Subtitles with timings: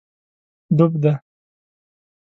[0.77, 1.13] ډوب دی